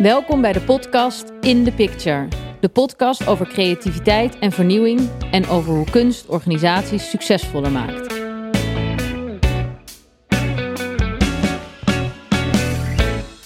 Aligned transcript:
Welkom 0.00 0.40
bij 0.40 0.52
de 0.52 0.60
podcast 0.60 1.32
In 1.40 1.64
the 1.64 1.72
Picture. 1.72 2.28
De 2.60 2.68
podcast 2.68 3.26
over 3.26 3.46
creativiteit 3.46 4.38
en 4.38 4.52
vernieuwing 4.52 5.00
en 5.30 5.46
over 5.46 5.74
hoe 5.74 5.90
kunst 5.90 6.26
organisaties 6.26 7.10
succesvoller 7.10 7.70
maakt. 7.72 8.12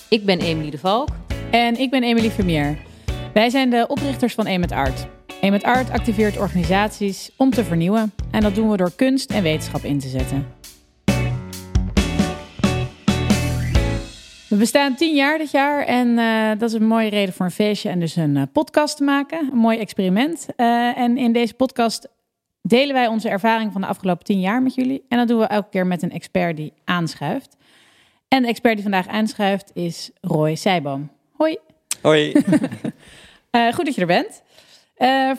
Ik 0.08 0.24
ben 0.24 0.40
Emily 0.40 0.70
de 0.70 0.78
Valk. 0.78 1.08
En 1.50 1.78
ik 1.78 1.90
ben 1.90 2.02
Emily 2.02 2.30
Vermeer. 2.30 2.78
Wij 3.32 3.50
zijn 3.50 3.70
de 3.70 3.84
oprichters 3.88 4.34
van 4.34 4.46
Aim 4.46 4.64
Art. 4.64 5.06
Aim 5.40 5.54
Art 5.54 5.90
activeert 5.90 6.38
organisaties 6.38 7.30
om 7.36 7.50
te 7.50 7.64
vernieuwen. 7.64 8.12
En 8.30 8.40
dat 8.40 8.54
doen 8.54 8.70
we 8.70 8.76
door 8.76 8.92
kunst 8.96 9.30
en 9.30 9.42
wetenschap 9.42 9.82
in 9.82 9.98
te 9.98 10.08
zetten. 10.08 10.46
We 14.54 14.60
bestaan 14.60 14.94
tien 14.94 15.14
jaar 15.14 15.38
dit 15.38 15.50
jaar 15.50 15.84
en 15.84 16.08
uh, 16.08 16.50
dat 16.58 16.68
is 16.68 16.72
een 16.72 16.86
mooie 16.86 17.08
reden 17.08 17.34
voor 17.34 17.46
een 17.46 17.52
feestje 17.52 17.88
en 17.88 18.00
dus 18.00 18.16
een 18.16 18.36
uh, 18.36 18.42
podcast 18.52 18.96
te 18.96 19.04
maken. 19.04 19.48
Een 19.52 19.58
mooi 19.58 19.78
experiment. 19.78 20.46
Uh, 20.56 20.98
en 20.98 21.16
in 21.16 21.32
deze 21.32 21.54
podcast 21.54 22.08
delen 22.62 22.94
wij 22.94 23.06
onze 23.06 23.28
ervaring 23.28 23.72
van 23.72 23.80
de 23.80 23.86
afgelopen 23.86 24.24
tien 24.24 24.40
jaar 24.40 24.62
met 24.62 24.74
jullie. 24.74 25.04
En 25.08 25.18
dat 25.18 25.28
doen 25.28 25.38
we 25.38 25.46
elke 25.46 25.68
keer 25.70 25.86
met 25.86 26.02
een 26.02 26.10
expert 26.10 26.56
die 26.56 26.72
aanschuift. 26.84 27.56
En 28.28 28.42
de 28.42 28.48
expert 28.48 28.74
die 28.74 28.82
vandaag 28.82 29.08
aanschuift 29.08 29.70
is 29.72 30.10
Roy 30.20 30.54
Seijboom. 30.54 31.10
Hoi. 31.32 31.58
Hoi. 32.02 32.32
goed 33.74 33.84
dat 33.84 33.94
je 33.94 34.00
er 34.00 34.06
bent. 34.06 34.42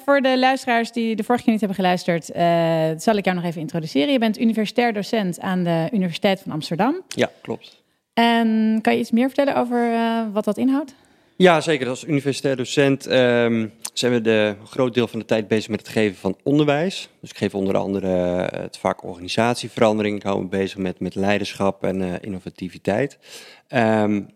voor 0.06 0.22
de 0.22 0.40
luisteraars 0.40 0.92
die 0.92 1.16
de 1.16 1.24
vorige 1.24 1.44
keer 1.44 1.54
niet 1.54 1.62
hebben 1.62 1.80
geluisterd, 1.80 2.26
zal 3.02 3.16
ik 3.16 3.26
jou 3.26 3.38
nog 3.38 3.46
even 3.46 3.62
introduceren. 3.62 4.12
Je 4.12 4.20
bent 4.20 4.40
universitair 4.40 4.94
docent 4.94 5.40
aan 5.40 5.64
de 5.64 5.90
Universiteit 5.92 6.42
van 6.42 6.52
Amsterdam. 6.52 7.02
Ja, 7.08 7.30
klopt. 7.42 7.84
En 8.16 8.80
kan 8.82 8.94
je 8.94 9.00
iets 9.00 9.12
meer 9.12 9.28
vertellen 9.28 9.56
over 9.56 9.92
uh, 9.92 10.22
wat 10.34 10.44
dat 10.44 10.58
inhoudt? 10.58 10.96
Ja, 11.36 11.62
zeker. 11.62 11.88
Als 11.88 12.04
universitair 12.04 12.56
docent 12.56 13.12
um, 13.12 13.72
zijn 13.94 14.12
we 14.12 14.22
de, 14.22 14.56
een 14.60 14.68
groot 14.68 14.94
deel 14.94 15.08
van 15.08 15.20
de 15.20 15.26
tijd 15.26 15.48
bezig 15.48 15.70
met 15.70 15.80
het 15.80 15.90
geven 15.90 16.18
van 16.18 16.38
onderwijs. 16.44 17.10
Dus 17.22 17.30
ik 17.30 17.38
geef 17.38 17.56
onder 17.56 17.78
andere 17.78 18.08
uh, 18.52 18.62
het 18.62 18.78
vak 18.78 19.04
organisatieverandering. 19.04 20.18
Ik 20.18 20.24
hou 20.24 20.42
me 20.42 20.48
bezig 20.48 20.78
met, 20.78 21.00
met 21.00 21.16
leiderschap 21.16 21.84
en 21.84 22.02
uh, 22.02 22.14
innovativiteit. 22.22 23.18
Um, 23.70 24.28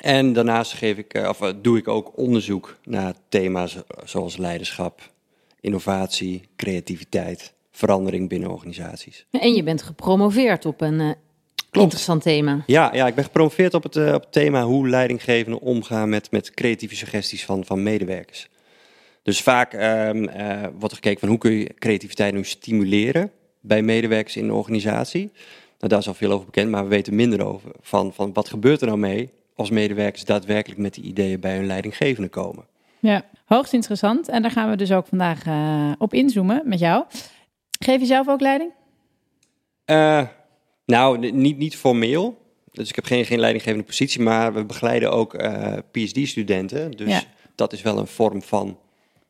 en 0.00 0.32
daarnaast 0.32 0.72
geef 0.72 0.96
ik, 0.96 1.26
of, 1.28 1.52
doe 1.62 1.78
ik 1.78 1.88
ook 1.88 2.18
onderzoek 2.18 2.76
naar 2.84 3.14
thema's 3.28 3.76
zoals 4.04 4.36
leiderschap, 4.36 5.12
innovatie, 5.60 6.42
creativiteit, 6.56 7.54
verandering 7.70 8.28
binnen 8.28 8.50
organisaties. 8.50 9.26
En 9.30 9.54
je 9.54 9.62
bent 9.62 9.82
gepromoveerd 9.82 10.66
op 10.66 10.80
een 10.80 11.16
Klopt. 11.74 11.92
Interessant 11.92 12.22
thema. 12.22 12.62
Ja, 12.66 12.90
ja, 12.92 13.06
ik 13.06 13.14
ben 13.14 13.24
gepromoveerd 13.24 13.74
op 13.74 13.82
het, 13.82 13.96
uh, 13.96 14.14
op 14.14 14.20
het 14.20 14.32
thema 14.32 14.62
hoe 14.62 14.88
leidinggevenden 14.88 15.60
omgaan 15.60 16.08
met, 16.08 16.30
met 16.30 16.50
creatieve 16.50 16.96
suggesties 16.96 17.44
van, 17.44 17.64
van 17.64 17.82
medewerkers. 17.82 18.48
Dus 19.22 19.42
vaak 19.42 19.72
um, 19.72 20.28
uh, 20.28 20.62
wordt 20.78 20.90
er 20.90 20.94
gekeken 20.94 21.20
van 21.20 21.28
hoe 21.28 21.38
kun 21.38 21.52
je 21.52 21.74
creativiteit 21.78 22.34
nu 22.34 22.44
stimuleren 22.44 23.30
bij 23.60 23.82
medewerkers 23.82 24.36
in 24.36 24.44
een 24.44 24.52
organisatie. 24.52 25.30
Nou, 25.78 25.88
daar 25.92 25.98
is 25.98 26.08
al 26.08 26.14
veel 26.14 26.30
over 26.30 26.46
bekend, 26.46 26.70
maar 26.70 26.82
we 26.82 26.88
weten 26.88 27.14
minder 27.14 27.46
over. 27.46 27.70
Van, 27.80 28.12
van 28.12 28.32
wat 28.32 28.48
gebeurt 28.48 28.80
er 28.80 28.86
nou 28.86 28.98
mee 28.98 29.30
als 29.54 29.70
medewerkers 29.70 30.24
daadwerkelijk 30.24 30.80
met 30.80 30.94
die 30.94 31.04
ideeën 31.04 31.40
bij 31.40 31.56
hun 31.56 31.66
leidinggevende 31.66 32.28
komen. 32.28 32.64
Ja, 32.98 33.22
hoogst 33.44 33.72
interessant. 33.72 34.28
En 34.28 34.42
daar 34.42 34.50
gaan 34.50 34.70
we 34.70 34.76
dus 34.76 34.92
ook 34.92 35.06
vandaag 35.06 35.46
uh, 35.46 35.92
op 35.98 36.14
inzoomen 36.14 36.62
met 36.64 36.78
jou. 36.78 37.04
Geef 37.78 38.00
je 38.00 38.06
zelf 38.06 38.28
ook 38.28 38.40
leiding? 38.40 38.72
Nou, 40.86 41.32
niet, 41.32 41.58
niet 41.58 41.76
formeel. 41.76 42.42
Dus 42.72 42.88
ik 42.88 42.94
heb 42.94 43.04
geen, 43.04 43.24
geen 43.24 43.40
leidinggevende 43.40 43.84
positie, 43.84 44.20
maar 44.20 44.54
we 44.54 44.64
begeleiden 44.64 45.12
ook 45.12 45.34
uh, 45.34 45.72
PhD-studenten. 45.90 46.90
Dus 46.90 47.08
ja. 47.08 47.22
dat 47.54 47.72
is 47.72 47.82
wel 47.82 47.98
een 47.98 48.06
vorm 48.06 48.42
van 48.42 48.78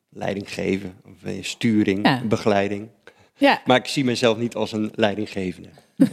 leidinggeven, 0.09 0.93
of 1.05 1.45
sturing, 1.45 2.05
ja. 2.05 2.21
begeleiding. 2.23 2.89
Ja. 3.37 3.61
Maar 3.65 3.77
ik 3.77 3.85
zie 3.85 4.03
mezelf 4.03 4.37
niet 4.37 4.55
als 4.55 4.71
een 4.71 4.91
leidinggevende. 4.95 5.69
um, 5.97 6.07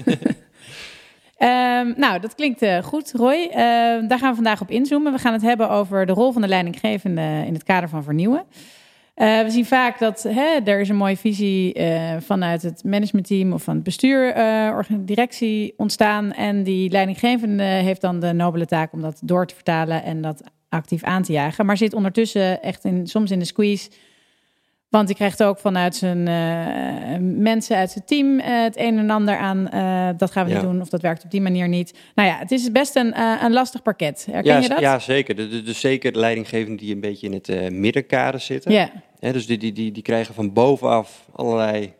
nou, 2.04 2.20
dat 2.20 2.34
klinkt 2.34 2.62
uh, 2.62 2.82
goed, 2.82 3.12
Roy. 3.12 3.48
Uh, 3.50 3.56
daar 4.08 4.18
gaan 4.18 4.28
we 4.28 4.34
vandaag 4.34 4.60
op 4.60 4.70
inzoomen. 4.70 5.12
We 5.12 5.18
gaan 5.18 5.32
het 5.32 5.42
hebben 5.42 5.70
over 5.70 6.06
de 6.06 6.12
rol 6.12 6.32
van 6.32 6.42
de 6.42 6.48
leidinggevende 6.48 7.42
in 7.46 7.54
het 7.54 7.62
kader 7.62 7.88
van 7.88 8.02
vernieuwen. 8.02 8.44
Uh, 9.16 9.42
we 9.42 9.50
zien 9.50 9.66
vaak 9.66 9.98
dat 9.98 10.22
hè, 10.22 10.58
er 10.64 10.80
is 10.80 10.88
een 10.88 10.96
mooie 10.96 11.16
visie 11.16 11.78
uh, 11.78 12.16
vanuit 12.20 12.62
het 12.62 12.84
managementteam 12.84 13.52
of 13.52 13.62
van 13.62 13.74
het 13.74 13.84
bestuur, 13.84 14.36
uh, 14.36 14.78
directie 14.90 15.74
ontstaan. 15.76 16.32
En 16.32 16.62
die 16.62 16.90
leidinggevende 16.90 17.62
heeft 17.62 18.00
dan 18.00 18.20
de 18.20 18.32
nobele 18.32 18.66
taak 18.66 18.92
om 18.92 19.00
dat 19.00 19.20
door 19.24 19.46
te 19.46 19.54
vertalen 19.54 20.02
en 20.02 20.22
dat 20.22 20.42
actief 20.68 21.02
aan 21.02 21.22
te 21.22 21.32
jagen. 21.32 21.66
Maar 21.66 21.76
zit 21.76 21.94
ondertussen 21.94 22.62
echt 22.62 22.84
in, 22.84 23.06
soms 23.06 23.30
in 23.30 23.38
de 23.38 23.44
squeeze. 23.44 23.90
Want 24.92 25.06
die 25.06 25.16
krijgt 25.16 25.42
ook 25.42 25.58
vanuit 25.58 25.96
zijn 25.96 26.22
mensen 27.42 27.76
uit 27.76 27.90
zijn 27.90 28.04
team 28.04 28.38
het 28.40 28.76
een 28.76 28.98
en 28.98 29.10
ander 29.10 29.36
aan. 29.36 29.64
dat 30.16 30.30
gaan 30.30 30.44
we 30.44 30.50
ja. 30.50 30.56
niet 30.56 30.70
doen 30.70 30.80
of 30.80 30.88
dat 30.88 31.00
werkt 31.00 31.24
op 31.24 31.30
die 31.30 31.40
manier 31.40 31.68
niet. 31.68 31.98
Nou 32.14 32.28
ja, 32.28 32.38
het 32.38 32.50
is 32.50 32.72
best 32.72 32.96
een, 32.96 33.20
een 33.44 33.52
lastig 33.52 33.82
pakket. 33.82 34.26
Herken 34.30 34.52
ja, 34.52 34.58
je 34.58 34.68
dat? 34.68 34.80
Ja, 34.80 34.98
zeker. 34.98 35.36
Dus, 35.36 35.64
dus 35.64 35.80
zeker 35.80 36.12
de 36.12 36.18
leidinggevenden 36.18 36.76
die 36.76 36.94
een 36.94 37.00
beetje 37.00 37.26
in 37.26 37.32
het 37.32 37.72
middenkader 37.72 38.40
zitten. 38.40 38.72
Ja. 38.72 38.90
Dus 39.20 39.46
die, 39.46 39.58
die, 39.58 39.72
die, 39.72 39.92
die 39.92 40.02
krijgen 40.02 40.34
van 40.34 40.52
bovenaf 40.52 41.28
allerlei 41.32 41.92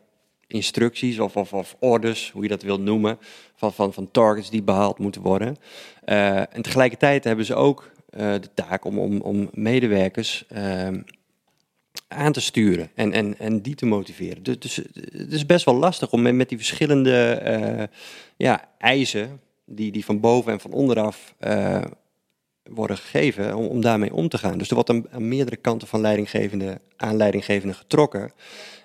instructies 0.47 1.19
of, 1.19 1.35
of, 1.35 1.53
of 1.53 1.75
orders, 1.79 2.31
hoe 2.31 2.43
je 2.43 2.49
dat 2.49 2.63
wilt 2.63 2.81
noemen, 2.81 3.17
van, 3.55 3.73
van, 3.73 3.93
van 3.93 4.11
targets 4.11 4.49
die 4.49 4.63
behaald 4.63 4.99
moeten 4.99 5.21
worden. 5.21 5.55
En 6.03 6.61
tegelijkertijd 6.61 7.23
hebben 7.23 7.45
ze 7.45 7.55
ook 7.55 7.91
de 8.15 8.49
taak 8.53 8.85
om, 8.85 8.99
om, 8.99 9.21
om 9.21 9.49
medewerkers 9.51 10.45
uh, 10.51 10.87
aan 12.13 12.31
te 12.31 12.41
sturen 12.41 12.89
en, 12.95 13.11
en, 13.11 13.39
en 13.39 13.61
die 13.61 13.75
te 13.75 13.85
motiveren. 13.85 14.43
Dus, 14.43 14.59
dus 14.59 14.75
het 14.75 15.33
is 15.33 15.45
best 15.45 15.65
wel 15.65 15.75
lastig 15.75 16.11
om 16.11 16.35
met, 16.35 16.49
die 16.49 16.57
verschillende 16.57 17.89
ja, 18.37 18.69
eisen, 18.77 19.39
die, 19.65 19.91
die 19.91 20.05
van 20.05 20.19
boven 20.19 20.51
en 20.51 20.59
van 20.59 20.71
onderaf 20.71 21.35
worden 22.69 22.97
gegeven 22.97 23.55
om, 23.55 23.65
om 23.65 23.81
daarmee 23.81 24.13
om 24.13 24.29
te 24.29 24.37
gaan. 24.37 24.57
Dus 24.57 24.67
er 24.69 24.75
wordt 24.75 24.89
aan, 24.89 25.27
meerdere 25.27 25.57
kanten 25.57 25.87
van 25.87 26.01
leidinggevende 26.01 26.81
aan 26.97 27.17
leidinggevende 27.17 27.73
getrokken. 27.73 28.31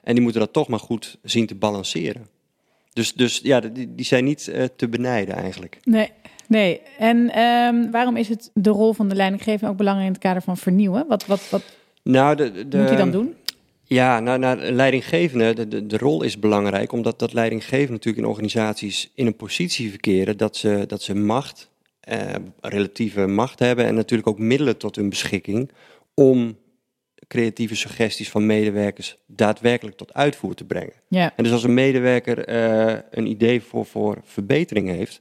En 0.02 0.14
die 0.14 0.22
moeten 0.22 0.40
dat 0.40 0.52
toch 0.52 0.68
maar 0.68 0.78
goed 0.78 1.18
zien 1.22 1.46
te 1.46 1.54
balanceren. 1.54 2.26
Dus, 2.92 3.12
dus 3.12 3.40
ja, 3.42 3.60
die, 3.60 4.04
zijn 4.04 4.24
niet 4.24 4.48
uh, 4.50 4.64
te 4.76 4.88
benijden 4.88 5.34
eigenlijk. 5.34 5.78
Nee, 5.84 6.10
nee. 6.46 6.80
En 6.98 7.40
um, 7.40 7.90
waarom 7.90 8.16
is 8.16 8.28
het 8.28 8.50
de 8.54 8.70
rol 8.70 8.92
van 8.92 9.08
de 9.08 9.14
leidinggevende 9.14 9.70
ook 9.70 9.76
belangrijk 9.76 10.06
in 10.08 10.14
het 10.14 10.22
kader 10.22 10.42
van 10.42 10.56
vernieuwen? 10.56 11.04
Wat, 11.08 11.26
wat, 11.26 11.50
wat 11.50 11.62
nou, 12.10 12.36
de, 12.36 12.68
de, 12.68 12.78
moet 12.78 12.88
hij 12.88 12.96
dan 12.96 13.10
doen? 13.10 13.34
Ja, 13.84 14.20
nou, 14.20 14.38
nou 14.38 14.70
leidinggevende, 14.72 15.54
de, 15.54 15.68
de, 15.68 15.86
de, 15.86 15.98
rol 15.98 16.22
is 16.22 16.38
belangrijk, 16.38 16.92
omdat 16.92 17.18
dat 17.18 17.32
leidinggevende 17.32 17.92
natuurlijk 17.92 18.24
in 18.24 18.30
organisaties 18.30 19.10
in 19.14 19.26
een 19.26 19.36
positie 19.36 19.90
verkeren 19.90 20.36
dat 20.36 20.56
ze, 20.56 20.84
dat 20.86 21.02
ze 21.02 21.14
macht 21.14 21.70
uh, 22.12 22.34
relatieve 22.60 23.26
macht 23.26 23.58
hebben 23.58 23.84
en 23.84 23.94
natuurlijk 23.94 24.28
ook 24.28 24.38
middelen 24.38 24.76
tot 24.76 24.96
hun 24.96 25.08
beschikking 25.08 25.70
om 26.14 26.56
creatieve 27.28 27.76
suggesties 27.76 28.30
van 28.30 28.46
medewerkers 28.46 29.16
daadwerkelijk 29.26 29.96
tot 29.96 30.14
uitvoer 30.14 30.54
te 30.54 30.64
brengen. 30.64 30.92
Ja. 31.08 31.32
En 31.36 31.44
dus 31.44 31.52
als 31.52 31.64
een 31.64 31.74
medewerker 31.74 32.48
uh, 32.48 32.98
een 33.10 33.26
idee 33.26 33.62
voor, 33.62 33.86
voor 33.86 34.18
verbetering 34.24 34.88
heeft, 34.88 35.20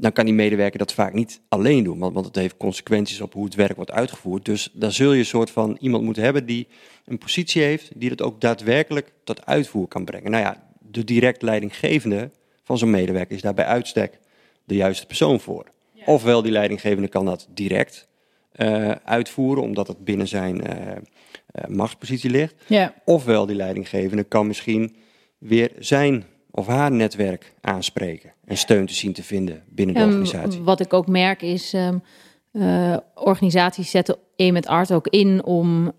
dan 0.00 0.12
kan 0.12 0.24
die 0.24 0.34
medewerker 0.34 0.78
dat 0.78 0.92
vaak 0.92 1.12
niet 1.12 1.40
alleen 1.48 1.84
doen, 1.84 1.98
want, 1.98 2.14
want 2.14 2.26
het 2.26 2.36
heeft 2.36 2.56
consequenties 2.56 3.20
op 3.20 3.32
hoe 3.32 3.44
het 3.44 3.54
werk 3.54 3.76
wordt 3.76 3.90
uitgevoerd. 3.90 4.44
Dus 4.44 4.70
daar 4.72 4.92
zul 4.92 5.12
je 5.12 5.18
een 5.18 5.24
soort 5.24 5.50
van 5.50 5.76
iemand 5.80 6.04
moeten 6.04 6.22
hebben 6.22 6.46
die 6.46 6.68
een 7.04 7.18
positie 7.18 7.62
heeft, 7.62 7.90
die 7.94 8.10
het 8.10 8.22
ook 8.22 8.40
daadwerkelijk 8.40 9.12
tot 9.24 9.46
uitvoer 9.46 9.88
kan 9.88 10.04
brengen. 10.04 10.30
Nou 10.30 10.44
ja, 10.44 10.68
de 10.78 11.04
direct 11.04 11.42
leidinggevende 11.42 12.30
van 12.62 12.78
zo'n 12.78 12.90
medewerker 12.90 13.36
is 13.36 13.42
daar 13.42 13.54
bij 13.54 13.64
uitstek 13.64 14.18
de 14.64 14.74
juiste 14.74 15.06
persoon 15.06 15.40
voor. 15.40 15.66
Ofwel 16.04 16.42
die 16.42 16.52
leidinggevende 16.52 17.08
kan 17.08 17.24
dat 17.24 17.48
direct 17.54 18.08
uh, 18.56 18.90
uitvoeren, 18.90 19.62
omdat 19.62 19.88
het 19.88 20.04
binnen 20.04 20.28
zijn 20.28 20.56
uh, 20.56 20.86
uh, 20.86 21.76
machtspositie 21.76 22.30
ligt. 22.30 22.54
Ja. 22.66 22.94
Ofwel 23.04 23.46
die 23.46 23.56
leidinggevende 23.56 24.24
kan 24.24 24.46
misschien 24.46 24.96
weer 25.38 25.72
zijn 25.78 26.24
of 26.50 26.66
haar 26.66 26.92
netwerk 26.92 27.54
aanspreken 27.60 28.32
en 28.44 28.56
steun 28.56 28.86
te 28.86 28.94
zien 28.94 29.12
te 29.12 29.22
vinden 29.22 29.62
binnen 29.68 29.94
de 29.94 30.00
um, 30.00 30.06
organisatie. 30.06 30.60
Wat 30.62 30.80
ik 30.80 30.92
ook 30.92 31.06
merk 31.06 31.42
is, 31.42 31.72
um, 31.72 32.02
organisaties 33.14 33.90
zetten 33.90 34.16
met 34.36 34.66
Art 34.66 34.92
ook 34.92 35.08
in 35.08 35.44
om 35.44 35.92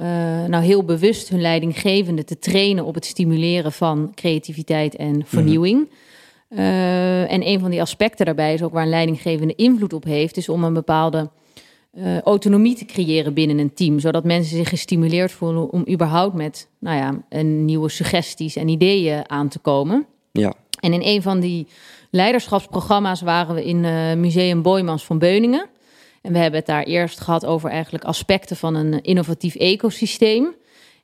nou 0.47 0.63
heel 0.63 0.83
bewust 0.83 1.29
hun 1.29 1.41
leidinggevende 1.41 2.23
te 2.23 2.39
trainen 2.39 2.85
op 2.85 2.95
het 2.95 3.05
stimuleren 3.05 3.71
van 3.71 4.11
creativiteit 4.15 4.95
en 4.95 5.25
vernieuwing. 5.25 5.77
Mm 5.79 5.87
-hmm. 5.87 5.99
Uh, 6.51 7.31
en 7.31 7.47
een 7.47 7.59
van 7.59 7.69
die 7.69 7.81
aspecten 7.81 8.25
daarbij 8.25 8.53
is 8.53 8.63
ook 8.63 8.73
waar 8.73 8.83
een 8.83 8.89
leidinggevende 8.89 9.55
invloed 9.55 9.93
op 9.93 10.03
heeft, 10.03 10.37
is 10.37 10.49
om 10.49 10.63
een 10.63 10.73
bepaalde 10.73 11.29
uh, 11.93 12.19
autonomie 12.19 12.75
te 12.75 12.85
creëren 12.85 13.33
binnen 13.33 13.57
een 13.57 13.73
team, 13.73 13.99
zodat 13.99 14.23
mensen 14.23 14.57
zich 14.57 14.69
gestimuleerd 14.69 15.31
voelen 15.31 15.71
om 15.71 15.85
überhaupt 15.89 16.35
met 16.35 16.69
nou 16.79 16.97
ja, 16.97 17.23
een 17.29 17.65
nieuwe 17.65 17.89
suggesties 17.89 18.55
en 18.55 18.67
ideeën 18.67 19.29
aan 19.29 19.49
te 19.49 19.59
komen. 19.59 20.05
Ja. 20.31 20.53
En 20.79 20.93
in 20.93 21.01
een 21.03 21.21
van 21.21 21.39
die 21.39 21.67
leiderschapsprogramma's 22.09 23.21
waren 23.21 23.55
we 23.55 23.65
in 23.65 23.83
uh, 23.83 24.13
Museum 24.13 24.61
Boymans 24.61 25.05
van 25.05 25.19
Beuningen. 25.19 25.69
En 26.21 26.31
we 26.33 26.37
hebben 26.37 26.59
het 26.59 26.67
daar 26.67 26.83
eerst 26.83 27.19
gehad 27.19 27.45
over 27.45 27.69
eigenlijk 27.69 28.03
aspecten 28.03 28.57
van 28.57 28.75
een 28.75 29.01
innovatief 29.01 29.55
ecosysteem. 29.55 30.55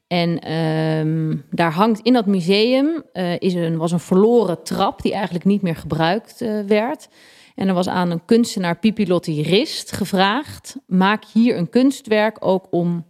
En 0.08 0.40
ehm, 0.40 1.38
daar 1.52 1.72
hangt 1.72 2.00
in 2.00 2.14
dat 2.14 2.26
museum 2.26 3.04
uh, 3.14 3.40
is 3.40 3.54
een, 3.54 3.78
was 3.78 3.92
een 3.92 4.00
verloren 4.00 4.64
trap 4.64 5.02
die 5.02 5.14
eigenlijk 5.14 5.46
niet 5.46 5.62
meer 5.62 5.76
gebruikt 5.76 6.42
uh, 6.42 6.60
werd. 6.68 7.10
En 7.56 7.68
er 7.68 7.74
was 7.74 7.88
aan 7.88 8.12
een 8.12 8.26
kunstenaar 8.26 8.78
Pipilotti 8.80 9.42
Rist 9.42 9.92
gevraagd: 9.92 10.76
maak 10.86 11.24
hier 11.34 11.58
een 11.58 11.70
kunstwerk 11.70 12.38
ook 12.40 12.68
om 12.70 13.06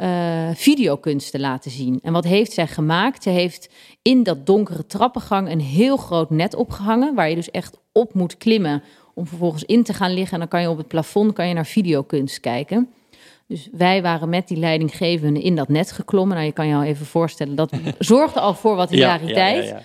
uh, 0.00 0.48
videokunst 0.54 1.30
te 1.30 1.40
laten 1.40 1.70
zien. 1.70 2.00
En 2.02 2.12
wat 2.12 2.24
heeft 2.24 2.52
zij 2.52 2.66
gemaakt? 2.66 3.22
Ze 3.22 3.30
heeft 3.30 3.68
in 4.02 4.22
dat 4.22 4.46
donkere 4.46 4.86
trappengang 4.86 5.50
een 5.50 5.60
heel 5.60 5.96
groot 5.96 6.30
net 6.30 6.54
opgehangen, 6.54 7.14
waar 7.14 7.28
je 7.28 7.34
dus 7.34 7.50
echt 7.50 7.78
op 7.92 8.14
moet 8.14 8.36
klimmen 8.36 8.82
om 9.14 9.26
vervolgens 9.26 9.64
in 9.64 9.82
te 9.82 9.92
gaan 9.92 10.12
liggen. 10.12 10.32
En 10.32 10.38
dan 10.38 10.48
kan 10.48 10.60
je 10.60 10.70
op 10.70 10.76
het 10.76 10.88
plafond 10.88 11.32
kan 11.32 11.48
je 11.48 11.54
naar 11.54 11.66
videokunst 11.66 12.40
kijken. 12.40 12.90
Dus 13.46 13.68
wij 13.72 14.02
waren 14.02 14.28
met 14.28 14.48
die 14.48 14.56
leidinggevende 14.56 15.42
in 15.42 15.56
dat 15.56 15.68
net 15.68 15.92
geklommen. 15.92 16.34
Nou, 16.36 16.46
je 16.46 16.52
kan 16.52 16.66
je 16.66 16.74
al 16.74 16.82
even 16.82 17.06
voorstellen, 17.06 17.54
dat 17.54 17.72
zorgde 17.98 18.40
al 18.40 18.54
voor 18.54 18.76
wat 18.76 18.90
hilariteit. 18.90 19.64
Ja, 19.64 19.70
ja, 19.70 19.76
ja, 19.76 19.82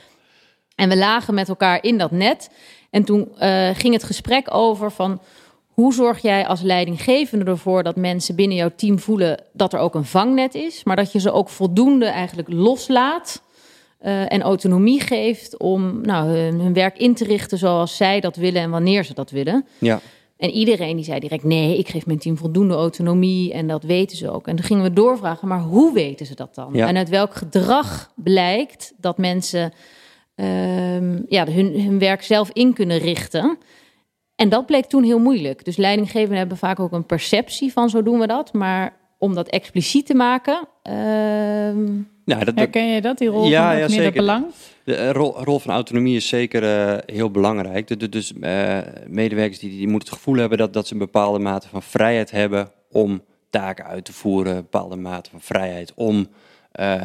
en 0.76 0.90
we 0.90 0.98
lagen 0.98 1.34
met 1.34 1.50
elkaar 1.50 1.84
in 1.84 1.98
dat 1.98 2.12
net. 2.12 2.50
En 2.90 3.04
toen 3.04 3.32
uh, 3.42 3.70
ging 3.74 3.94
het 3.94 4.04
gesprek 4.04 4.54
over 4.54 4.92
van... 4.92 5.22
hoe 5.80 5.94
zorg 5.94 6.22
jij 6.22 6.48
als 6.48 6.62
leidinggevende 6.62 7.46
ervoor 7.46 7.84
dat 7.84 7.96
mensen 7.96 8.36
binnen 8.36 8.58
jouw 8.58 8.72
team 8.76 9.00
voelen... 9.00 9.44
dat 9.54 9.74
er 9.74 9.80
ook 9.80 9.96
een 9.96 10.06
vangnet 10.06 10.56
is, 10.56 10.84
maar 10.84 10.96
dat 10.96 11.12
je 11.12 11.20
ze 11.20 11.32
ook 11.32 11.50
voldoende 11.50 12.06
eigenlijk 12.06 12.48
loslaat... 12.52 13.48
Uh, 14.02 14.34
en 14.34 14.42
autonomie 14.42 15.02
geeft 15.02 15.58
om 15.58 16.02
nou, 16.02 16.30
hun, 16.30 16.60
hun, 16.60 16.74
werk 16.74 16.98
in 16.98 17.14
te 17.14 17.24
richten 17.24 17.58
zoals 17.58 17.98
zij 17.98 18.20
dat 18.20 18.36
willen 18.36 18.62
en 18.62 18.70
wanneer 18.70 19.04
ze 19.04 19.14
dat 19.14 19.32
willen. 19.32 19.66
Ja. 19.78 20.00
En 20.38 20.50
iedereen 20.50 20.96
die 20.96 21.06
zei 21.06 21.20
direct: 21.20 21.44
nee, 21.44 21.78
ik 21.78 21.90
geef 21.90 22.06
mijn 22.06 22.20
team 22.20 22.38
voldoende 22.38 22.74
autonomie 22.74 23.54
en 23.54 23.68
dat 23.68 23.84
weten 23.84 24.18
ze 24.18 24.32
ook. 24.32 24.48
En 24.48 24.56
toen 24.56 24.66
gingen 24.66 24.84
we 24.84 24.94
doorvragen: 24.94 25.48
maar 25.48 25.62
hoe 25.62 25.94
weten 25.94 26.26
ze 26.26 26.36
dat 26.36 26.56
dan? 26.56 26.76
En 26.76 26.98
uit 26.98 27.10
welk 27.10 27.34
gedrag 27.34 28.12
blijkt 28.16 28.94
dat 28.98 29.18
mensen 29.18 29.74
um, 30.36 31.26
ja, 31.28 31.46
hun, 31.46 31.82
hun 31.82 32.00
werk 32.00 32.24
zelf 32.24 32.50
in 32.54 32.74
kunnen 32.74 32.98
richten? 32.98 33.58
En 34.40 34.50
dat 34.50 34.66
bleek 34.66 34.86
toen 34.86 35.04
heel 35.04 35.20
moeilijk. 35.20 35.66
Dus 35.66 35.78
leidinggevenden 35.78 36.38
hebben 36.38 36.58
vaak 36.58 36.80
ook 36.80 36.92
een 36.92 37.06
perceptie 37.06 37.72
van 37.72 37.90
zo 37.90 38.04
doen 38.04 38.20
we 38.20 38.28
dat. 38.28 38.54
Maar 38.54 38.94
om 39.18 39.36
dat 39.36 39.48
expliciet 39.48 40.06
te 40.06 40.14
maken. 40.14 40.68
Uh... 40.90 40.94
Ja, 42.26 42.44
dat, 42.44 42.56
Herken 42.56 42.88
je 42.88 43.02
dat, 43.02 43.18
die 43.18 43.28
rol 43.28 43.48
ja, 43.48 43.70
van 43.70 43.80
ja, 43.80 43.88
zeker. 43.88 44.12
belang? 44.12 44.46
De 44.84 44.96
eh, 44.96 45.12
rol, 45.12 45.44
rol, 45.44 45.60
van 45.60 45.74
autonomie 45.74 46.16
is 46.16 46.28
zeker 46.28 46.64
uh, 46.64 46.98
heel 47.06 47.32
belangrijk. 47.32 47.88
De, 47.88 47.98
de, 47.98 48.10
dus 48.10 48.34
uh, 48.42 48.78
medewerkers 49.08 49.60
die, 49.60 49.70
die 49.70 49.88
moeten 49.88 50.10
het 50.10 50.18
gevoel 50.18 50.36
hebben 50.36 50.58
dat, 50.58 50.74
dat 50.74 50.88
ze 50.88 50.94
een 50.94 51.00
bepaalde 51.00 51.40
mate 51.40 51.68
van 51.68 51.82
vrijheid 51.82 52.32
hebben 52.32 52.72
om 52.92 53.24
taken 53.50 53.86
uit 53.86 54.06
te 54.06 54.14
voeren, 54.14 54.56
een 54.56 54.62
bepaalde 54.62 54.96
mate 54.96 55.30
van 55.30 55.42
vrijheid 55.42 55.94
om 55.96 56.28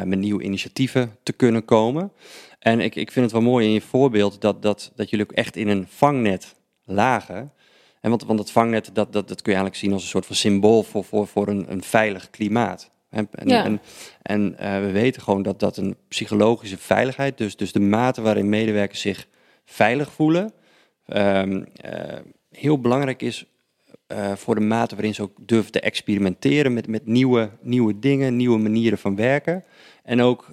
met 0.05 0.19
nieuwe 0.19 0.43
initiatieven 0.43 1.17
te 1.23 1.33
kunnen 1.33 1.65
komen. 1.65 2.13
En 2.59 2.81
ik, 2.81 2.95
ik 2.95 3.11
vind 3.11 3.25
het 3.25 3.35
wel 3.35 3.51
mooi 3.51 3.67
in 3.67 3.73
je 3.73 3.81
voorbeeld 3.81 4.41
dat, 4.41 4.63
dat, 4.63 4.93
dat 4.95 5.11
jullie 5.11 5.25
ook 5.25 5.33
echt 5.33 5.57
in 5.57 5.69
een 5.69 5.87
vangnet 5.89 6.55
lagen. 6.85 7.53
En 8.01 8.11
want, 8.11 8.25
want 8.25 8.39
het 8.39 8.51
vangnet, 8.51 8.91
dat, 8.93 9.13
dat, 9.13 9.29
dat 9.29 9.43
kun 9.43 9.53
je 9.53 9.59
eigenlijk 9.59 9.77
zien 9.77 9.93
als 9.93 10.03
een 10.03 10.09
soort 10.09 10.27
van 10.27 10.37
symbool 10.37 10.83
voor, 10.83 11.05
voor, 11.05 11.27
voor 11.27 11.49
een, 11.49 11.65
een 11.69 11.83
veilig 11.83 12.31
klimaat. 12.31 12.91
En, 13.11 13.29
en, 13.31 13.81
en, 14.23 14.57
uh, 14.61 14.79
we 14.81 14.91
weten 14.91 15.23
gewoon 15.23 15.43
dat 15.43 15.61
dat 15.61 15.77
een 15.77 15.97
psychologische 16.09 16.79
veiligheid, 16.79 17.39
dus, 17.39 17.57
dus 17.57 17.73
de 17.73 17.81
mate 17.81 18.23
waarin 18.23 18.49
medewerkers 18.49 19.01
zich 19.01 19.29
veilig 19.65 20.13
voelen, 20.13 20.53
um, 21.07 21.57
uh, 21.57 21.65
heel 22.51 22.81
belangrijk 22.81 23.23
is 23.23 23.47
uh, 24.09 24.33
voor 24.33 24.55
de 24.55 24.61
mate 24.61 24.95
waarin 24.95 25.15
ze 25.15 25.23
ook 25.23 25.37
durven 25.41 25.73
te 25.73 25.81
experimenteren 25.81 26.73
met, 26.75 26.87
met 26.87 27.07
nieuwe, 27.07 27.51
nieuwe 27.61 27.99
dingen, 27.99 28.37
nieuwe 28.37 28.59
manieren 28.59 28.99
van 28.99 29.17
werken. 29.17 29.65
En 30.03 30.21
ook 30.21 30.49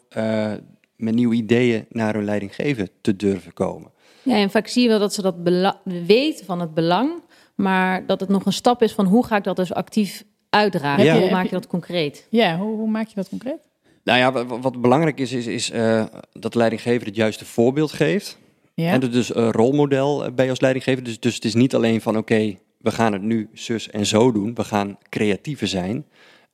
met 0.95 1.15
nieuwe 1.15 1.35
ideeën 1.35 1.85
naar 1.89 2.13
hun 2.13 2.25
leidinggeven 2.25 2.89
te 3.01 3.15
durven 3.15 3.53
komen. 3.53 3.91
Ja, 4.23 4.35
en 4.35 4.51
vaak 4.51 4.67
zie 4.67 4.83
je 4.83 4.89
wel 4.89 4.99
dat 4.99 5.13
ze 5.13 5.21
dat 5.21 5.35
weten 5.83 6.45
van 6.45 6.59
het 6.59 6.73
belang, 6.73 7.11
maar 7.55 8.05
dat 8.05 8.19
het 8.19 8.29
nog 8.29 8.45
een 8.45 8.53
stap 8.53 8.81
is 8.81 8.93
van 8.93 9.05
hoe 9.05 9.25
ga 9.25 9.37
ik 9.37 9.43
dat 9.43 9.55
dus 9.55 9.73
actief 9.73 10.23
uitdragen? 10.49 11.03
Ja. 11.03 11.19
Hoe 11.19 11.31
maak 11.31 11.45
je 11.45 11.51
dat 11.51 11.67
concreet? 11.67 12.27
Ja, 12.29 12.57
hoe, 12.57 12.75
hoe 12.77 12.89
maak 12.89 13.07
je 13.07 13.15
dat 13.15 13.29
concreet? 13.29 13.69
Nou 14.03 14.19
ja, 14.19 14.31
wat, 14.31 14.61
wat 14.61 14.81
belangrijk 14.81 15.19
is, 15.19 15.31
is, 15.31 15.47
is 15.47 15.71
uh, 15.71 16.05
dat 16.33 16.51
de 16.51 16.57
leidinggever 16.57 17.07
het 17.07 17.15
juiste 17.15 17.45
voorbeeld 17.45 17.91
geeft. 17.91 18.37
Ja. 18.73 18.91
En 18.91 18.99
dus 18.99 19.35
een 19.35 19.51
rolmodel 19.51 20.25
eh, 20.25 20.31
bij 20.31 20.49
als 20.49 20.59
leidinggever. 20.59 21.03
Dus, 21.03 21.19
dus 21.19 21.35
het 21.35 21.45
is 21.45 21.53
niet 21.53 21.75
alleen 21.75 22.01
van 22.01 22.17
oké, 22.17 22.57
we 22.77 22.91
gaan 22.91 23.13
het 23.13 23.21
nu 23.21 23.49
zus 23.53 23.89
en 23.89 24.05
zo 24.05 24.31
doen. 24.31 24.55
We 24.55 24.63
gaan 24.63 24.97
creatiever 25.09 25.67
zijn. 25.67 26.05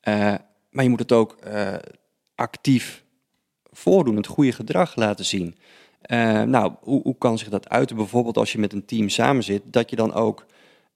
Uh, 0.08 0.34
maar 0.69 0.84
je 0.84 0.90
moet 0.90 1.00
het 1.00 1.12
ook 1.12 1.38
uh, 1.48 1.74
actief 2.36 3.04
voordoen, 3.72 4.16
het 4.16 4.28
goede 4.28 4.52
gedrag 4.52 4.96
laten 4.96 5.25
zien. 5.25 5.56
Uh, 6.07 6.42
nou, 6.42 6.74
hoe, 6.81 7.01
hoe, 7.01 7.18
kan 7.18 7.38
zich 7.38 7.50
dat 7.50 7.69
uiten? 7.69 7.95
Bijvoorbeeld 7.95 8.38
als 8.38 8.51
je 8.51 8.59
met 8.59 8.74
een 8.74 8.86
team 8.86 9.09
samen 9.09 9.44
zit, 9.44 9.62
dat 9.65 9.89
je 9.89 9.95
dan 9.95 10.13
ook 10.13 10.45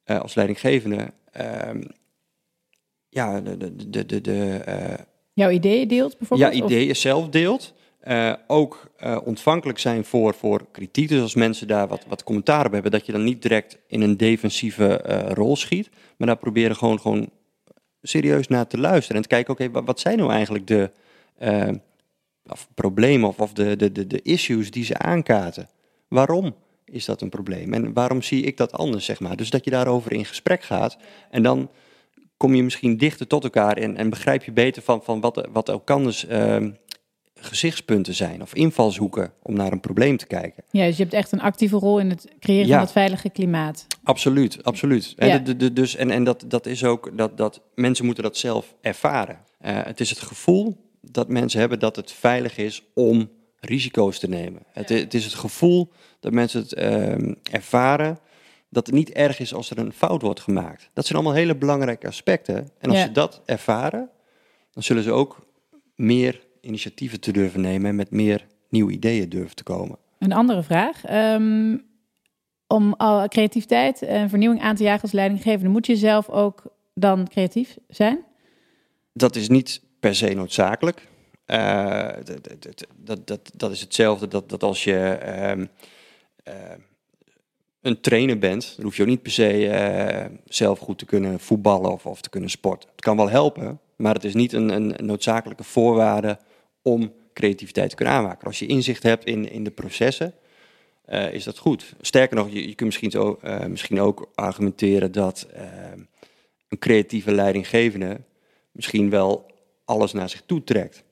uh, 0.05 0.19
als 0.19 0.35
leidinggevende 0.35 1.11
uh, 1.41 1.81
ja, 3.09 3.41
de, 3.41 3.57
de, 3.57 3.89
de, 3.89 4.05
de, 4.05 4.21
de 4.21 4.61
Jouw 5.33 5.49
ideeën 5.49 5.87
deelt 5.87 6.17
bijvoorbeeld? 6.17 6.55
Ja, 6.55 6.63
ideeën 6.63 6.95
zelf 6.95 7.29
deelt. 7.29 7.73
ook 8.47 8.91
ontvankelijk 9.23 9.79
zijn 9.79 10.05
voor, 10.05 10.33
voor 10.33 10.65
kritiek. 10.71 11.09
Dus 11.09 11.21
als 11.21 11.35
mensen 11.35 11.67
daar 11.67 11.87
wat, 11.87 12.05
wat 12.07 12.23
commentaar 12.23 12.65
op 12.65 12.71
hebben, 12.71 12.91
dat 12.91 13.05
je 13.05 13.11
dan 13.11 13.23
niet 13.23 13.41
direct 13.41 13.77
in 13.87 14.01
een 14.01 14.17
defensieve 14.17 14.95
rol 15.33 15.55
schiet. 15.55 15.89
Maar 16.17 16.27
daar 16.27 16.37
proberen 16.37 16.75
gewoon, 16.75 16.99
gewoon 16.99 17.29
serieus 18.01 18.47
naar 18.47 18.67
te 18.67 18.77
luisteren. 18.77 19.15
En 19.15 19.21
te 19.21 19.27
kijken, 19.27 19.53
oké, 19.53 19.63
okay, 19.63 19.83
wat 19.83 19.99
zijn 19.99 20.17
nou 20.17 20.31
eigenlijk 20.31 20.67
de 20.67 20.91
of 22.51 22.67
problemen 22.73 23.29
of, 23.29 23.39
of 23.39 23.53
de, 23.53 23.75
de, 23.75 23.91
de, 23.91 24.07
de 24.07 24.21
issues 24.21 24.71
die 24.71 24.83
ze 24.83 24.97
aankaarten. 24.97 25.69
Waarom 26.07 26.55
is 26.85 27.05
dat 27.05 27.21
een 27.21 27.29
probleem? 27.29 27.73
En 27.73 27.93
waarom 27.93 28.21
zie 28.21 28.43
ik 28.43 28.57
dat 28.57 28.71
anders, 28.71 29.05
zeg 29.05 29.19
maar? 29.19 29.35
Dus 29.35 29.49
dat 29.49 29.65
je 29.65 29.71
daarover 29.71 30.11
in 30.11 30.25
gesprek 30.25 30.63
gaat 30.63 30.97
en 31.29 31.43
dan 31.43 31.69
kom 32.37 32.55
je 32.55 32.63
misschien 32.63 32.97
dichter 32.97 33.27
tot 33.27 33.43
elkaar 33.43 33.77
en, 33.77 33.97
en 33.97 34.09
begrijp 34.09 34.43
je 34.43 34.51
beter 34.51 34.81
van, 34.81 35.03
van 35.03 35.21
wat, 35.21 35.47
wat 35.51 35.69
elkanders 35.69 36.25
uh, 36.27 36.57
gezichtspunten 37.33 38.13
zijn 38.13 38.41
of 38.41 38.55
invalshoeken 38.55 39.33
om 39.41 39.55
naar 39.55 39.71
een 39.71 39.79
probleem 39.79 40.17
te 40.17 40.27
kijken. 40.27 40.63
Ja, 40.71 40.85
dus 40.85 40.97
je 40.97 41.03
hebt 41.03 41.15
echt 41.15 41.31
een 41.31 41.41
actieve 41.41 41.77
rol 41.77 41.99
in 41.99 42.09
het 42.09 42.27
creëren 42.39 42.69
van 42.69 42.79
het 42.79 42.91
veilige 42.91 43.29
klimaat. 43.29 43.87
Absoluut, 44.03 44.63
absoluut. 44.63 45.13
Ja. 45.17 45.27
En, 45.27 45.43
de, 45.43 45.57
de, 45.57 45.73
dus, 45.73 45.95
en, 45.95 46.11
en 46.11 46.23
dat, 46.23 46.43
dat 46.47 46.65
is 46.65 46.83
ook 46.83 47.17
dat, 47.17 47.37
dat 47.37 47.61
mensen 47.75 48.05
moeten 48.05 48.23
dat 48.23 48.37
zelf 48.37 48.75
ervaren. 48.81 49.37
Uh, 49.65 49.83
het 49.83 49.99
is 49.99 50.09
het 50.09 50.19
gevoel 50.19 50.90
dat 51.01 51.29
mensen 51.29 51.59
hebben 51.59 51.79
dat 51.79 51.95
het 51.95 52.11
veilig 52.11 52.57
is 52.57 52.83
om 52.93 53.29
risico's 53.59 54.19
te 54.19 54.29
nemen. 54.29 54.61
Het, 54.67 54.89
het 54.89 55.13
is 55.13 55.23
het 55.23 55.33
gevoel 55.33 55.91
dat 56.19 56.33
mensen 56.33 56.61
het 56.61 56.77
uh, 56.77 57.33
ervaren 57.51 58.19
dat 58.69 58.85
het 58.85 58.95
niet 58.95 59.09
erg 59.09 59.39
is 59.39 59.53
als 59.53 59.69
er 59.69 59.77
een 59.77 59.93
fout 59.93 60.21
wordt 60.21 60.39
gemaakt. 60.39 60.89
Dat 60.93 61.05
zijn 61.05 61.17
allemaal 61.17 61.37
hele 61.37 61.55
belangrijke 61.55 62.07
aspecten. 62.07 62.69
En 62.79 62.89
als 62.89 63.01
ze 63.01 63.11
dat 63.11 63.41
ervaren, 63.45 64.09
dan 64.71 64.83
zullen 64.83 65.03
ze 65.03 65.11
ook 65.11 65.47
meer 65.95 66.41
initiatieven 66.61 67.19
te 67.19 67.31
durven 67.31 67.61
nemen 67.61 67.89
en 67.89 67.95
met 67.95 68.11
meer 68.11 68.47
nieuwe 68.69 68.91
ideeën 68.91 69.29
durven 69.29 69.55
te 69.55 69.63
komen. 69.63 69.97
Een 70.19 70.33
andere 70.33 70.63
vraag. 70.63 71.11
Um, 71.33 71.89
om 72.67 72.95
creativiteit 73.27 74.01
en 74.01 74.29
vernieuwing 74.29 74.61
aan 74.61 74.75
te 74.75 74.83
jagen 74.83 75.01
als 75.01 75.11
leidinggevende, 75.11 75.69
moet 75.69 75.85
je 75.85 75.95
zelf 75.95 76.29
ook 76.29 76.63
dan 76.93 77.27
creatief 77.27 77.77
zijn? 77.87 78.25
Dat 79.13 79.35
is 79.35 79.49
niet 79.49 79.81
per 80.01 80.15
se 80.15 80.33
noodzakelijk. 80.33 81.07
Uh, 81.47 82.07
dat, 82.97 83.27
dat, 83.27 83.51
dat, 83.55 83.71
is 83.71 83.81
hetzelfde 83.81 84.27
dat, 84.27 84.49
dat 84.49 84.63
als 84.63 84.83
je 84.83 85.19
uh, 85.25 85.57
uh, 85.57 86.71
een 87.81 88.01
trainer 88.01 88.37
bent, 88.37 88.73
dan 88.75 88.85
hoef 88.85 88.95
je 88.95 89.01
ook 89.01 89.07
niet 89.07 89.21
per 89.21 89.31
se 89.31 89.67
eh, 89.67 90.25
zelf 90.45 90.79
goed 90.79 90.97
te 90.97 91.05
kunnen 91.05 91.39
voetballen 91.39 91.91
of, 91.91 92.05
of 92.05 92.21
te 92.21 92.29
kunnen 92.29 92.49
sporten. 92.49 92.89
Het 92.91 93.01
kan 93.01 93.17
wel 93.17 93.29
helpen, 93.29 93.79
maar 93.95 94.13
het 94.13 94.23
is 94.23 94.33
niet 94.33 94.53
een, 94.53 94.69
een 94.69 95.05
noodzakelijke 95.05 95.63
voorwaarde 95.63 96.37
om 96.81 97.13
creativiteit 97.33 97.89
te 97.89 97.95
kunnen 97.95 98.13
aanmaken. 98.13 98.47
Als 98.47 98.59
je 98.59 98.65
inzicht 98.65 99.03
hebt 99.03 99.25
in, 99.25 99.51
in 99.51 99.63
de 99.63 99.71
processen, 99.71 100.33
is 101.31 101.43
dat 101.43 101.57
goed. 101.57 101.93
Sterker 102.01 102.35
nog, 102.35 102.49
je, 102.49 102.75
kunt 102.75 102.81
misschien, 102.81 103.11
zo, 103.11 103.39
misschien 103.67 104.01
ook 104.01 104.31
argumenteren 104.35 105.11
dat 105.11 105.47
uh, 105.55 105.61
een 106.67 106.79
creatieve 106.79 107.31
leidinggevende 107.31 108.21
misschien 108.71 109.09
wel 109.09 109.50
alles 109.85 110.13
naar 110.13 110.29
zich 110.29 110.41
toe 110.45 110.63
trekt. 110.63 111.03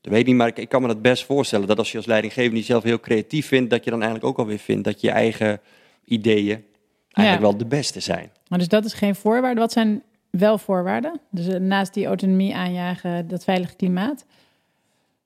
Dat 0.00 0.12
weet 0.12 0.20
ik 0.20 0.26
niet, 0.26 0.36
maar 0.36 0.48
ik, 0.48 0.58
ik, 0.58 0.68
kan 0.68 0.82
me 0.82 0.88
dat 0.88 1.02
best 1.02 1.24
voorstellen. 1.24 1.66
Dat 1.66 1.78
als 1.78 1.90
je 1.90 1.96
als 1.96 2.06
leidinggevende 2.06 2.58
jezelf 2.58 2.82
heel 2.82 3.00
creatief 3.00 3.46
vindt, 3.46 3.70
dat 3.70 3.84
je 3.84 3.90
dan 3.90 4.02
eigenlijk 4.02 4.30
ook 4.30 4.38
alweer 4.38 4.58
vindt 4.58 4.84
dat 4.84 5.00
je 5.00 5.10
eigen 5.10 5.60
ideeën 6.04 6.64
eigenlijk 7.10 7.50
wel 7.50 7.58
de 7.58 7.76
beste 7.76 8.00
zijn. 8.00 8.30
Maar 8.48 8.58
dus 8.58 8.68
dat 8.68 8.84
is 8.84 8.92
geen 8.92 9.14
voorwaarde. 9.14 9.60
Wat 9.60 9.72
zijn 9.72 10.02
wel 10.30 10.58
voorwaarden? 10.58 11.20
Dus 11.30 11.46
eh, 11.46 11.60
naast 11.60 11.94
die 11.94 12.06
autonomie 12.06 12.54
aanjagen, 12.54 13.28
dat 13.28 13.44
veilige 13.44 13.76
klimaat? 13.76 14.24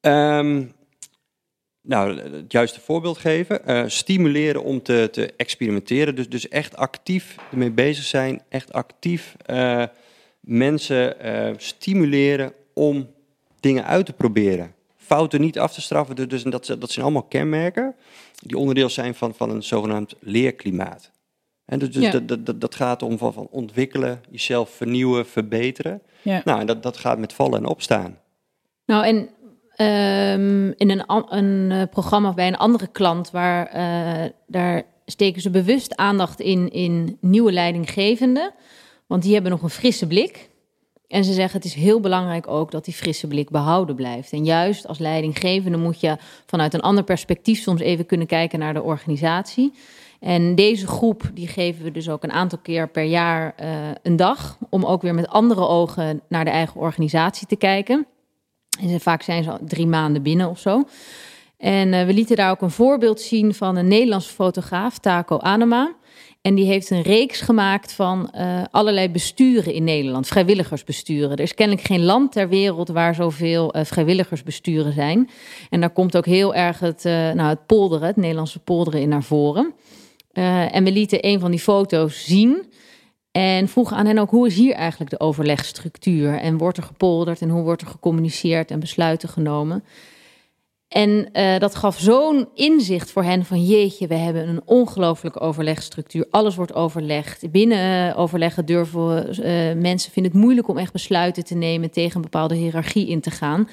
Um, 0.01 0.73
nou, 1.83 2.21
het 2.21 2.53
juiste 2.53 2.81
voorbeeld 2.81 3.19
geven. 3.19 3.67
Eh, 3.67 3.83
stimuleren 3.87 4.63
om 4.63 4.83
te, 4.83 5.09
te 5.13 5.33
experimenteren. 5.37 6.15
Dus, 6.15 6.29
dus 6.29 6.49
echt 6.49 6.77
actief 6.77 7.37
ermee 7.51 7.71
bezig 7.71 8.05
zijn. 8.05 8.43
Echt 8.49 8.73
actief 8.73 9.37
uh, 9.51 9.85
mensen 10.41 11.17
stimuleren 11.57 12.53
om 12.75 13.11
dingen 13.61 13.85
uit 13.85 14.07
te 14.07 14.13
proberen. 14.13 14.75
Fouten 14.97 15.41
niet 15.41 15.59
af 15.59 15.73
te 15.73 15.81
straffen. 15.81 16.17
Dus, 16.17 16.29
dus 16.29 16.43
dat, 16.43 16.67
dat 16.67 16.91
zijn 16.91 17.05
allemaal 17.05 17.23
kenmerken 17.23 17.95
die 18.41 18.59
onderdeel 18.59 18.89
zijn 18.89 19.15
van, 19.15 19.35
van 19.35 19.51
een 19.51 19.63
zogenaamd 19.63 20.15
leerklimaat. 20.21 21.11
En 21.65 21.79
dus, 21.79 21.91
dus 21.91 22.03
ja. 22.03 22.19
dat, 22.19 22.47
dat, 22.47 22.61
dat 22.61 22.75
gaat 22.75 23.03
om 23.03 23.19
van, 23.19 23.33
van 23.33 23.49
ontwikkelen, 23.51 24.21
jezelf 24.31 24.71
vernieuwen, 24.71 25.27
verbeteren. 25.27 26.03
Ja. 26.23 26.43
Nou, 26.45 26.61
en 26.61 26.67
dat, 26.67 26.83
dat 26.83 26.97
gaat 26.97 27.19
met 27.19 27.33
vallen 27.33 27.59
en 27.59 27.67
opstaan. 27.67 28.19
Nou, 28.87 29.05
en 29.05 29.17
um, 30.37 30.75
in 30.77 30.91
een, 30.91 31.05
een 31.29 31.71
uh, 31.71 31.83
programma 31.91 32.33
bij 32.33 32.47
een 32.47 32.57
andere 32.57 32.87
klant, 32.87 33.31
waar 33.31 33.77
uh, 33.77 34.31
daar 34.47 34.83
steken 35.07 35.43
ze 35.43 35.51
bewust 35.51 35.97
aandacht 35.97 36.41
in, 36.41 36.71
in 36.71 37.19
nieuwe 37.21 37.53
leidinggevenden. 37.53 38.53
Want 39.07 39.23
die 39.23 39.33
hebben 39.33 39.51
nog 39.51 39.63
een 39.63 39.71
frisse 39.71 40.07
blik. 40.07 40.51
En 41.15 41.25
ze 41.25 41.33
zeggen 41.33 41.57
het 41.57 41.65
is 41.65 41.75
heel 41.75 42.01
belangrijk 42.01 42.49
ook 42.49 42.71
dat 42.71 42.85
die 42.85 42.95
frisse 42.95 43.27
blik 43.27 43.51
behouden 43.51 43.97
blijft. 43.97 44.33
En 44.33 44.45
juist 44.45 44.87
als 44.87 44.99
leidinggevende 44.99 45.79
moet 45.79 46.01
je 46.01 46.17
vanuit 46.47 46.75
een 46.75 46.81
ander 46.81 47.05
perspectief 47.05 47.61
soms 47.61 47.81
even 47.81 48.07
kunnen 48.07 48.27
kijken 48.27 48.59
naar 48.59 48.75
de 48.75 48.83
organisatie. 48.83 49.73
En 50.21 50.55
deze 50.55 50.87
groep 50.87 51.31
die 51.35 51.49
geven 51.49 51.85
we 51.85 51.91
dus 51.91 52.09
ook 52.09 52.23
een 52.23 52.33
aantal 52.33 52.59
keer 52.59 52.89
per 52.89 53.03
jaar 53.03 53.55
uh, 53.61 53.69
een 54.03 54.17
dag. 54.17 54.59
Om 54.71 54.85
ook 54.85 55.03
weer 55.03 55.15
met 55.15 55.29
andere 55.29 55.67
ogen 55.67 56.21
naar 56.29 56.45
de 56.45 56.51
eigen 56.51 56.81
organisatie 56.81 57.47
te 57.47 57.57
kijken. 57.57 58.07
En 58.81 59.01
vaak 59.01 59.23
zijn 59.23 59.45
ze 59.45 59.51
al 59.51 59.59
drie 59.65 59.87
maanden 59.87 60.23
binnen 60.23 60.49
of 60.49 60.59
zo. 60.59 60.85
En 61.57 61.93
uh, 61.93 62.05
we 62.05 62.13
lieten 62.13 62.37
daar 62.37 62.51
ook 62.51 62.63
een 62.63 62.71
voorbeeld 62.71 63.21
zien 63.21 63.55
van 63.55 63.77
een 63.77 63.89
Nederlandse 63.89 64.33
fotograaf, 64.33 64.99
Taco 64.99 65.39
Anema. 65.39 65.95
En 66.47 66.55
die 66.55 66.67
heeft 66.67 66.91
een 66.91 67.03
reeks 67.03 67.41
gemaakt 67.41 67.93
van 67.93 68.31
uh, 68.35 68.63
allerlei 68.71 69.09
besturen 69.11 69.73
in 69.73 69.85
Nederland, 69.85 70.27
vrijwilligersbesturen. 70.27 71.31
Er 71.31 71.41
is 71.41 71.55
kennelijk 71.55 71.87
geen 71.87 72.05
land 72.05 72.33
ter 72.33 72.49
wereld 72.49 72.89
waar 72.89 73.15
zoveel 73.15 73.77
uh, 73.77 73.85
vrijwilligersbesturen 73.85 74.93
zijn. 74.93 75.31
En 75.71 75.81
daar 75.81 75.91
komt 75.91 76.17
ook 76.17 76.27
heel 76.27 76.55
erg 76.55 76.79
het, 76.79 77.05
uh, 77.05 77.13
nou, 77.13 77.49
het 77.49 77.67
polderen, 77.67 78.07
het 78.07 78.17
Nederlandse 78.17 78.59
polderen 78.59 79.01
in 79.01 79.09
naar 79.09 79.23
voren. 79.23 79.75
en 80.33 80.85
we 80.85 80.93
lieten 80.93 81.27
een 81.27 81.41
van 81.41 81.51
die 81.51 81.61
foto's 81.61 82.25
zien. 82.25 82.73
En 83.33 83.69
vroegen 83.69 83.97
aan 83.97 84.07
hen 84.07 84.19
ook 84.19 84.31
hoe 84.31 84.47
is 84.47 84.57
hier 84.57 84.75
eigenlijk 84.75 85.11
de 85.11 85.21
overlegstructuur? 85.21 86.35
En 86.39 86.59
wordt 86.59 86.77
er 86.77 86.83
gepolderd 86.83 87.41
en 87.41 87.49
hoe 87.49 87.63
wordt 87.63 87.83
er 87.83 87.89
gecommuniceerd 87.89 88.71
en 88.71 88.81
besluiten 88.81 89.29
genomen? 89.29 89.85
En 90.95 91.29
uh, 91.33 91.59
dat 91.59 91.75
gaf 91.75 91.99
zo'n 91.99 92.49
inzicht 92.55 93.11
voor 93.11 93.23
hen 93.23 93.45
van 93.45 93.65
jeetje, 93.65 94.07
we 94.07 94.15
hebben 94.15 94.49
een 94.49 94.63
ongelooflijke 94.65 95.41
overlegstructuur. 95.41 96.27
Alles 96.31 96.55
wordt 96.55 96.75
overlegd. 96.75 97.51
Binnen 97.51 98.09
uh, 98.09 98.19
overleggen 98.19 98.67
durven 98.67 99.29
uh, 99.29 99.83
mensen 99.83 100.13
vinden 100.13 100.33
het 100.33 100.41
moeilijk 100.41 100.69
om 100.69 100.79
echt 100.79 100.93
besluiten 100.93 101.45
te 101.45 101.55
nemen 101.55 101.91
tegen 101.91 102.17
een 102.17 102.23
bepaalde 102.23 102.55
hiërarchie 102.55 103.09
in 103.09 103.21
te 103.21 103.31
gaan. 103.31 103.69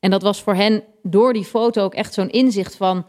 En 0.00 0.10
dat 0.10 0.22
was 0.22 0.42
voor 0.42 0.54
hen 0.54 0.82
door 1.02 1.32
die 1.32 1.44
foto 1.44 1.82
ook 1.82 1.94
echt 1.94 2.14
zo'n 2.14 2.30
inzicht 2.30 2.76
van, 2.76 3.06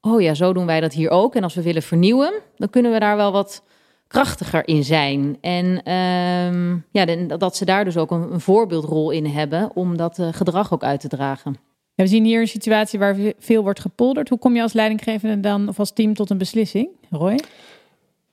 oh 0.00 0.20
ja, 0.20 0.34
zo 0.34 0.52
doen 0.52 0.66
wij 0.66 0.80
dat 0.80 0.92
hier 0.92 1.10
ook. 1.10 1.34
En 1.34 1.42
als 1.42 1.54
we 1.54 1.62
willen 1.62 1.82
vernieuwen, 1.82 2.32
dan 2.56 2.70
kunnen 2.70 2.92
we 2.92 2.98
daar 2.98 3.16
wel 3.16 3.32
wat 3.32 3.62
krachtiger 4.06 4.68
in 4.68 4.84
zijn. 4.84 5.38
En 5.40 5.92
um, 5.92 6.84
ja, 6.90 7.04
dat 7.36 7.56
ze 7.56 7.64
daar 7.64 7.84
dus 7.84 7.96
ook 7.96 8.10
een, 8.10 8.32
een 8.32 8.40
voorbeeldrol 8.40 9.10
in 9.10 9.26
hebben 9.26 9.70
om 9.74 9.96
dat 9.96 10.18
gedrag 10.30 10.72
ook 10.72 10.82
uit 10.82 11.00
te 11.00 11.08
dragen. 11.08 11.69
We 12.00 12.06
zien 12.06 12.24
hier 12.24 12.40
een 12.40 12.48
situatie 12.48 12.98
waar 12.98 13.16
veel 13.38 13.62
wordt 13.62 13.80
gepolderd. 13.80 14.28
Hoe 14.28 14.38
kom 14.38 14.54
je 14.54 14.62
als 14.62 14.72
leidinggevende 14.72 15.40
dan 15.40 15.68
of 15.68 15.78
als 15.78 15.92
team 15.92 16.14
tot 16.14 16.30
een 16.30 16.38
beslissing, 16.38 16.88
Roy? 17.10 17.38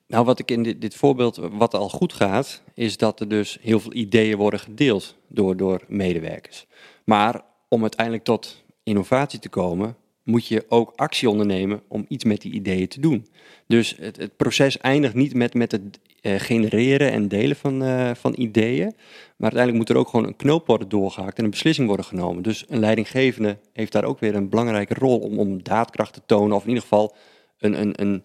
Nou, 0.07 0.25
wat 0.25 0.39
ik 0.39 0.51
in 0.51 0.63
dit, 0.63 0.81
dit 0.81 0.95
voorbeeld, 0.95 1.35
wat 1.51 1.73
al 1.73 1.89
goed 1.89 2.13
gaat, 2.13 2.61
is 2.73 2.97
dat 2.97 3.19
er 3.19 3.27
dus 3.27 3.57
heel 3.61 3.79
veel 3.79 3.93
ideeën 3.93 4.37
worden 4.37 4.59
gedeeld 4.59 5.15
door, 5.27 5.57
door 5.57 5.81
medewerkers. 5.87 6.65
Maar 7.03 7.41
om 7.67 7.81
uiteindelijk 7.81 8.23
tot 8.23 8.63
innovatie 8.83 9.39
te 9.39 9.49
komen, 9.49 9.95
moet 10.27 10.47
je 10.47 10.65
ook 10.67 10.93
actie 10.95 11.29
ondernemen 11.29 11.81
om 11.87 12.05
iets 12.07 12.23
met 12.23 12.41
die 12.41 12.51
ideeën 12.51 12.87
te 12.87 12.99
doen. 12.99 13.27
Dus 13.67 13.95
het, 13.99 14.17
het 14.17 14.37
proces 14.37 14.77
eindigt 14.77 15.13
niet 15.13 15.33
met, 15.33 15.53
met 15.53 15.71
het 15.71 15.99
uh, 16.21 16.35
genereren 16.37 17.11
en 17.11 17.27
delen 17.27 17.55
van, 17.55 17.83
uh, 17.83 18.11
van 18.13 18.33
ideeën. 18.37 18.93
Maar 19.37 19.51
uiteindelijk 19.51 19.77
moet 19.77 19.89
er 19.89 19.97
ook 19.97 20.07
gewoon 20.07 20.25
een 20.25 20.35
knoop 20.35 20.67
worden 20.67 20.89
doorgehaakt 20.89 21.37
en 21.37 21.43
een 21.43 21.49
beslissing 21.49 21.87
worden 21.87 22.05
genomen. 22.05 22.43
Dus 22.43 22.65
een 22.67 22.79
leidinggevende 22.79 23.57
heeft 23.73 23.91
daar 23.91 24.03
ook 24.03 24.19
weer 24.19 24.35
een 24.35 24.49
belangrijke 24.49 24.93
rol 24.93 25.19
om, 25.19 25.39
om 25.39 25.63
daadkracht 25.63 26.13
te 26.13 26.21
tonen. 26.25 26.55
Of 26.55 26.61
in 26.61 26.67
ieder 26.67 26.83
geval 26.83 27.15
een, 27.57 27.81
een, 27.81 28.01
een 28.01 28.23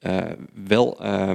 uh, 0.00 0.32
wel 0.66 0.88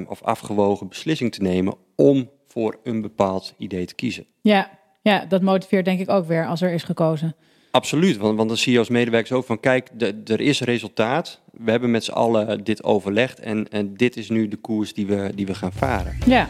of 0.07 0.21
afgewogen 0.23 0.88
beslissing 0.88 1.31
te 1.31 1.41
nemen 1.41 1.75
om 1.95 2.29
voor 2.47 2.79
een 2.83 3.01
bepaald 3.01 3.53
idee 3.57 3.85
te 3.85 3.95
kiezen. 3.95 4.25
Ja, 4.41 4.79
ja, 5.01 5.25
dat 5.25 5.41
motiveert 5.41 5.85
denk 5.85 5.99
ik 5.99 6.09
ook 6.09 6.25
weer 6.25 6.47
als 6.47 6.61
er 6.61 6.71
is 6.71 6.83
gekozen. 6.83 7.35
Absoluut, 7.71 8.17
want, 8.17 8.38
want 8.38 8.49
dan 8.49 8.57
zie 8.57 8.71
je 8.71 8.79
als 8.79 8.89
medewerkers 8.89 9.31
ook 9.31 9.45
van 9.45 9.59
kijk, 9.59 9.89
er 10.25 10.41
is 10.41 10.61
resultaat. 10.61 11.41
We 11.51 11.71
hebben 11.71 11.91
met 11.91 12.03
z'n 12.03 12.11
allen 12.11 12.63
dit 12.63 12.83
overlegd 12.83 13.39
en, 13.39 13.67
en 13.69 13.93
dit 13.93 14.17
is 14.17 14.29
nu 14.29 14.47
de 14.47 14.57
koers 14.57 14.93
die 14.93 15.07
we, 15.07 15.31
die 15.35 15.45
we 15.45 15.55
gaan 15.55 15.73
varen. 15.73 16.17
Ja, 16.25 16.49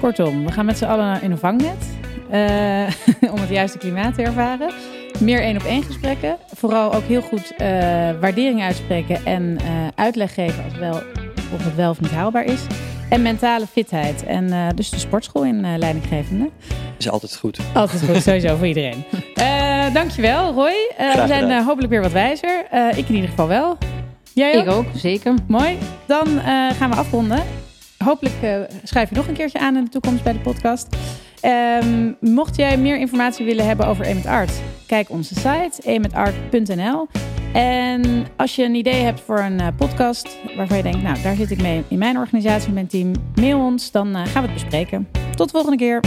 kortom, 0.00 0.44
we 0.44 0.52
gaan 0.52 0.64
met 0.64 0.78
z'n 0.78 0.84
allen 0.84 1.22
in 1.22 1.30
een 1.30 1.38
vangnet 1.38 1.98
uh, 2.32 3.30
om 3.34 3.40
het 3.40 3.48
juiste 3.48 3.78
klimaat 3.78 4.14
te 4.14 4.22
ervaren. 4.22 4.72
Meer 5.18 5.40
één 5.40 5.56
op 5.56 5.64
één 5.64 5.82
gesprekken. 5.82 6.36
Vooral 6.54 6.94
ook 6.94 7.02
heel 7.02 7.22
goed 7.22 7.52
uh, 7.52 7.58
waardering 8.20 8.62
uitspreken 8.62 9.24
en 9.24 9.58
uh, 9.62 9.86
uitleg 9.94 10.34
geven 10.34 10.64
als 10.64 10.78
wel, 10.78 11.02
of 11.52 11.64
het 11.64 11.74
wel 11.74 11.90
of 11.90 12.00
niet 12.00 12.10
haalbaar 12.10 12.44
is. 12.44 12.60
En 13.08 13.22
mentale 13.22 13.66
fitheid. 13.66 14.24
En 14.24 14.44
uh, 14.44 14.68
dus 14.74 14.90
de 14.90 14.98
sportschool 14.98 15.44
in 15.44 15.78
leidinggevende. 15.78 16.50
Is 16.98 17.10
altijd 17.10 17.36
goed. 17.36 17.60
Altijd 17.74 18.02
goed, 18.02 18.22
sowieso 18.22 18.56
voor 18.56 18.66
iedereen. 18.66 19.04
Uh, 19.90 19.96
dankjewel, 19.96 20.52
Roy. 20.52 20.92
we 20.96 21.24
zijn 21.26 21.62
hopelijk 21.62 21.92
weer 21.92 22.02
wat 22.02 22.12
wijzer. 22.12 22.64
ik 22.96 23.08
in 23.08 23.14
ieder 23.14 23.30
geval 23.30 23.48
wel. 23.48 23.78
Jij 24.34 24.56
ook? 24.56 24.64
Ik 24.64 24.70
ook, 24.70 24.86
zeker. 24.94 25.34
Mooi. 25.46 25.78
Dan 26.06 26.26
gaan 26.78 26.90
we 26.90 26.96
afronden. 26.96 27.42
Hopelijk 28.04 28.34
schrijf 28.84 29.08
je 29.08 29.14
nog 29.14 29.28
een 29.28 29.34
keertje 29.34 29.58
aan 29.58 29.76
in 29.76 29.84
de 29.84 29.90
toekomst 29.90 30.22
bij 30.22 30.32
de 30.32 30.38
podcast. 30.38 30.86
Um, 31.44 32.16
mocht 32.20 32.56
jij 32.56 32.78
meer 32.78 32.98
informatie 32.98 33.44
willen 33.44 33.66
hebben 33.66 33.86
over 33.86 34.04
Emmet 34.04 34.26
Art, 34.26 34.52
kijk 34.86 35.10
onze 35.10 35.34
site 35.34 35.82
emetart.nl. 35.82 37.06
En 37.52 38.26
als 38.36 38.56
je 38.56 38.64
een 38.64 38.74
idee 38.74 39.02
hebt 39.02 39.20
voor 39.20 39.38
een 39.38 39.60
uh, 39.60 39.66
podcast 39.76 40.36
waarvan 40.56 40.76
je 40.76 40.82
denkt, 40.82 41.02
nou 41.02 41.22
daar 41.22 41.34
zit 41.34 41.50
ik 41.50 41.62
mee 41.62 41.84
in 41.88 41.98
mijn 41.98 42.18
organisatie, 42.18 42.72
mijn 42.72 42.86
team, 42.86 43.12
mail 43.34 43.58
ons, 43.58 43.90
dan 43.90 44.08
uh, 44.08 44.14
gaan 44.14 44.42
we 44.42 44.48
het 44.48 44.52
bespreken. 44.52 45.08
Tot 45.36 45.46
de 45.46 45.52
volgende 45.52 45.76
keer. 45.76 46.00